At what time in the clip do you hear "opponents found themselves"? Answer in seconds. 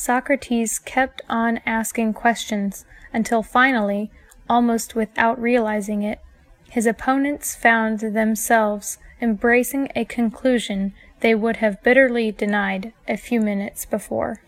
6.86-8.98